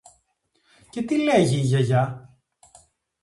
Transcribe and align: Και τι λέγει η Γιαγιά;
Και 0.89 1.01
τι 1.01 1.17
λέγει 1.17 1.57
η 1.57 1.59
Γιαγιά; 1.59 2.33